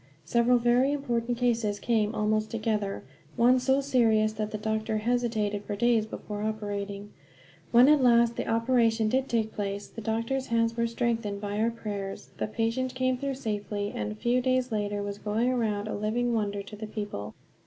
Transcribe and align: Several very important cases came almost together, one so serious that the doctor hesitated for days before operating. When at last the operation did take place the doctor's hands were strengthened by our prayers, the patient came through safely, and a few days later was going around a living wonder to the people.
Several 0.25 0.57
very 0.57 0.91
important 0.93 1.37
cases 1.37 1.77
came 1.79 2.15
almost 2.15 2.49
together, 2.49 3.03
one 3.35 3.59
so 3.59 3.81
serious 3.81 4.33
that 4.33 4.49
the 4.49 4.57
doctor 4.57 4.97
hesitated 4.97 5.63
for 5.63 5.75
days 5.75 6.07
before 6.07 6.41
operating. 6.41 7.11
When 7.71 7.87
at 7.87 8.01
last 8.01 8.35
the 8.35 8.47
operation 8.47 9.09
did 9.09 9.29
take 9.29 9.53
place 9.53 9.85
the 9.87 10.01
doctor's 10.01 10.47
hands 10.47 10.75
were 10.75 10.87
strengthened 10.87 11.39
by 11.39 11.59
our 11.59 11.69
prayers, 11.69 12.31
the 12.39 12.47
patient 12.47 12.95
came 12.95 13.15
through 13.19 13.35
safely, 13.35 13.91
and 13.93 14.11
a 14.11 14.15
few 14.15 14.41
days 14.41 14.71
later 14.71 15.03
was 15.03 15.19
going 15.19 15.49
around 15.51 15.87
a 15.87 15.93
living 15.93 16.33
wonder 16.33 16.63
to 16.63 16.75
the 16.75 16.87
people. 16.87 17.35